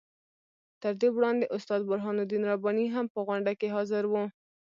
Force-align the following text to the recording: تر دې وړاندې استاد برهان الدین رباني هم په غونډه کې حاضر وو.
تر 0.81 0.93
دې 1.01 1.09
وړاندې 1.15 1.51
استاد 1.55 1.81
برهان 1.89 2.15
الدین 2.19 2.43
رباني 2.51 2.85
هم 2.95 3.05
په 3.13 3.19
غونډه 3.27 3.51
کې 3.59 3.67
حاضر 3.75 4.03
وو. 4.11 4.23